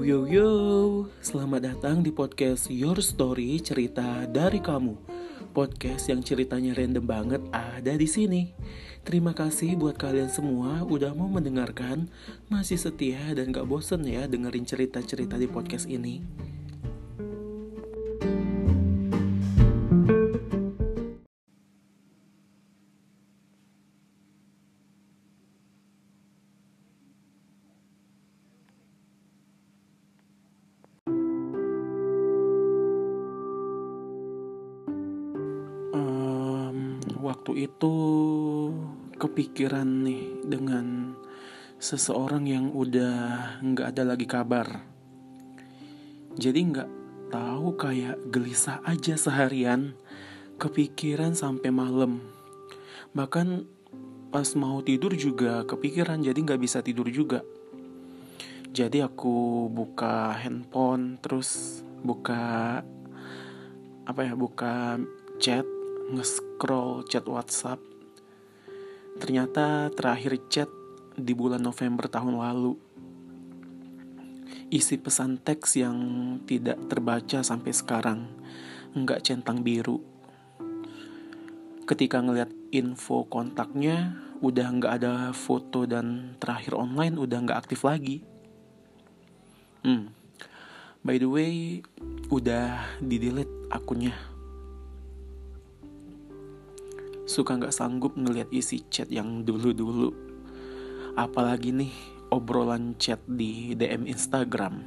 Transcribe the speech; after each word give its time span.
Yo 0.00 0.24
yo 0.24 0.48
selamat 1.20 1.60
datang 1.60 2.00
di 2.00 2.08
podcast 2.08 2.72
Your 2.72 3.04
Story 3.04 3.60
Cerita 3.60 4.24
dari 4.24 4.56
Kamu. 4.56 4.96
Podcast 5.52 6.08
yang 6.08 6.24
ceritanya 6.24 6.72
random 6.72 7.04
banget 7.04 7.42
ada 7.52 7.92
di 8.00 8.08
sini. 8.08 8.48
Terima 9.04 9.36
kasih 9.36 9.76
buat 9.76 10.00
kalian 10.00 10.32
semua 10.32 10.88
udah 10.88 11.12
mau 11.12 11.28
mendengarkan, 11.28 12.08
masih 12.48 12.80
setia 12.80 13.20
dan 13.36 13.52
gak 13.52 13.68
bosen 13.68 14.00
ya 14.08 14.24
dengerin 14.24 14.64
cerita-cerita 14.64 15.36
di 15.36 15.44
podcast 15.44 15.84
ini. 15.84 16.24
Waktu 37.30 37.70
itu 37.70 37.94
kepikiran 39.14 39.86
nih 40.02 40.42
dengan 40.42 41.14
seseorang 41.78 42.42
yang 42.50 42.74
udah 42.74 43.62
nggak 43.62 43.94
ada 43.94 44.02
lagi 44.02 44.26
kabar. 44.26 44.82
Jadi 46.34 46.58
nggak 46.74 46.90
tahu 47.30 47.78
kayak 47.78 48.18
gelisah 48.34 48.82
aja 48.82 49.14
seharian, 49.14 49.94
kepikiran 50.58 51.38
sampai 51.38 51.70
malam. 51.70 52.18
Bahkan 53.14 53.62
pas 54.34 54.50
mau 54.58 54.82
tidur 54.82 55.14
juga 55.14 55.62
kepikiran, 55.62 56.26
jadi 56.26 56.34
nggak 56.34 56.60
bisa 56.60 56.82
tidur 56.82 57.06
juga. 57.14 57.46
Jadi 58.74 59.02
aku 59.06 59.66
buka 59.70 60.34
handphone, 60.34 61.18
terus 61.22 61.82
buka 62.02 62.82
apa 64.02 64.20
ya, 64.26 64.34
buka 64.34 64.98
chat, 65.38 65.66
nge-scroll 66.10 67.06
chat 67.06 67.22
WhatsApp. 67.26 67.78
Ternyata 69.22 69.90
terakhir 69.94 70.38
chat 70.50 70.70
di 71.14 71.32
bulan 71.34 71.62
November 71.62 72.10
tahun 72.10 72.34
lalu. 72.38 72.74
Isi 74.70 74.98
pesan 75.02 75.42
teks 75.42 75.78
yang 75.82 75.98
tidak 76.46 76.78
terbaca 76.86 77.42
sampai 77.42 77.74
sekarang, 77.74 78.30
nggak 78.94 79.22
centang 79.26 79.66
biru. 79.66 79.98
Ketika 81.86 82.22
ngeliat 82.22 82.50
info 82.70 83.26
kontaknya, 83.26 84.14
udah 84.38 84.66
nggak 84.70 84.92
ada 85.02 85.34
foto 85.34 85.90
dan 85.90 86.38
terakhir 86.38 86.78
online 86.78 87.18
udah 87.18 87.38
nggak 87.42 87.66
aktif 87.66 87.82
lagi. 87.82 88.22
Hmm, 89.82 90.14
by 91.02 91.18
the 91.18 91.26
way, 91.26 91.82
udah 92.30 92.94
di-delete 93.02 93.50
akunnya 93.74 94.29
suka 97.30 97.54
nggak 97.54 97.70
sanggup 97.70 98.18
ngelihat 98.18 98.50
isi 98.50 98.82
chat 98.90 99.06
yang 99.06 99.46
dulu-dulu. 99.46 100.10
Apalagi 101.14 101.70
nih 101.70 101.94
obrolan 102.34 102.98
chat 102.98 103.22
di 103.30 103.78
DM 103.78 104.10
Instagram. 104.10 104.82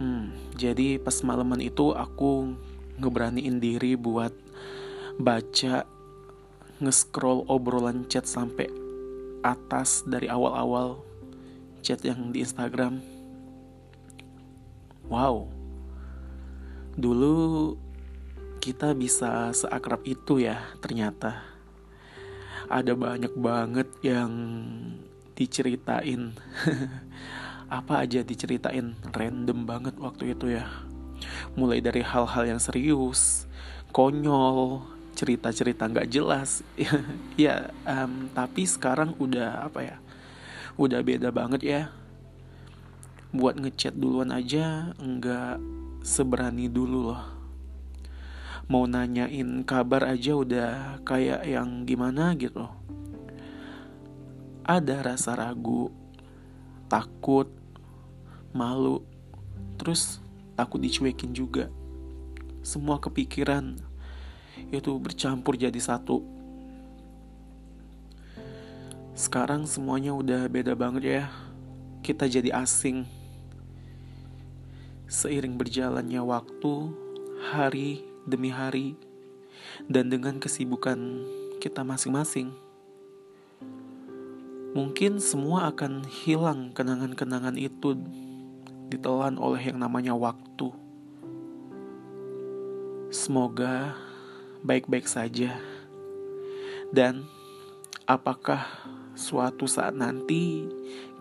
Hmm, 0.00 0.32
jadi 0.56 0.96
pas 0.96 1.20
malaman 1.20 1.60
itu 1.60 1.92
aku 1.92 2.56
ngeberaniin 2.96 3.60
diri 3.60 3.92
buat 3.92 4.32
baca 5.20 5.84
nge-scroll 6.80 7.44
obrolan 7.46 8.08
chat 8.08 8.24
sampai 8.24 8.66
atas 9.44 10.00
dari 10.08 10.32
awal-awal 10.32 11.04
chat 11.84 12.00
yang 12.00 12.32
di 12.32 12.40
Instagram. 12.40 13.04
Wow. 15.12 15.52
Dulu 16.96 17.36
kita 18.64 18.96
bisa 18.96 19.52
seakrab 19.52 20.00
itu 20.08 20.40
ya 20.40 20.56
ternyata. 20.80 21.44
Ada 22.72 22.96
banyak 22.96 23.36
banget 23.36 23.92
yang 24.00 24.32
diceritain. 25.36 26.32
Apa 27.68 28.08
aja 28.08 28.24
diceritain? 28.24 28.96
Random 29.12 29.68
banget 29.68 30.00
waktu 30.00 30.32
itu 30.32 30.56
ya. 30.56 30.64
Mulai 31.60 31.84
dari 31.84 32.00
hal-hal 32.00 32.56
yang 32.56 32.56
serius 32.56 33.44
konyol 33.92 34.80
cerita-cerita 35.12 35.84
nggak 35.84 36.08
jelas. 36.08 36.64
Ya 37.36 37.68
um, 37.84 38.32
tapi 38.32 38.64
sekarang 38.64 39.12
udah 39.20 39.68
apa 39.68 39.84
ya? 39.84 39.96
Udah 40.80 41.04
beda 41.04 41.28
banget 41.28 41.60
ya. 41.60 41.82
Buat 43.28 43.60
ngechat 43.60 43.92
duluan 43.92 44.32
aja 44.32 44.96
nggak 44.96 45.60
seberani 46.00 46.72
dulu 46.72 47.12
loh 47.12 47.43
mau 48.64 48.88
nanyain 48.88 49.60
kabar 49.68 50.08
aja 50.08 50.32
udah 50.32 50.72
kayak 51.04 51.44
yang 51.44 51.84
gimana 51.84 52.32
gitu. 52.32 52.64
Ada 54.64 55.04
rasa 55.04 55.36
ragu, 55.36 55.92
takut, 56.88 57.52
malu, 58.56 59.04
terus 59.76 60.24
takut 60.56 60.80
dicuekin 60.80 61.36
juga. 61.36 61.68
Semua 62.64 62.96
kepikiran 62.96 63.76
itu 64.72 64.90
bercampur 64.96 65.60
jadi 65.60 65.76
satu. 65.76 66.24
Sekarang 69.12 69.68
semuanya 69.68 70.16
udah 70.16 70.48
beda 70.48 70.72
banget 70.72 71.04
ya. 71.04 71.24
Kita 72.00 72.24
jadi 72.24 72.56
asing. 72.56 73.04
Seiring 75.04 75.60
berjalannya 75.60 76.24
waktu, 76.24 76.74
hari 77.52 78.13
demi 78.24 78.48
hari 78.48 78.96
dan 79.88 80.08
dengan 80.08 80.40
kesibukan 80.40 81.24
kita 81.60 81.84
masing-masing. 81.84 82.52
Mungkin 84.74 85.22
semua 85.22 85.70
akan 85.70 86.02
hilang 86.02 86.74
kenangan-kenangan 86.74 87.54
itu 87.54 87.94
ditelan 88.90 89.38
oleh 89.38 89.70
yang 89.70 89.78
namanya 89.78 90.18
waktu. 90.18 90.74
Semoga 93.14 93.94
baik-baik 94.66 95.06
saja. 95.06 95.54
Dan 96.90 97.22
apakah 98.04 98.66
suatu 99.14 99.70
saat 99.70 99.94
nanti 99.94 100.66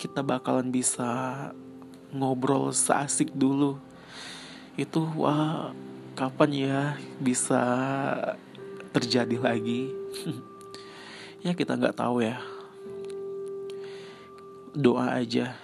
kita 0.00 0.24
bakalan 0.24 0.72
bisa 0.72 1.52
ngobrol 2.08 2.72
seasik 2.72 3.28
dulu? 3.36 3.76
Itu 4.80 5.04
wah 5.12 5.76
kapan 6.12 6.50
ya 6.52 6.78
bisa 7.20 7.62
terjadi 8.92 9.36
lagi? 9.40 9.90
Ya 11.42 11.58
kita 11.58 11.74
nggak 11.74 11.98
tahu 11.98 12.22
ya. 12.22 12.38
Doa 14.78 15.18
aja 15.18 15.58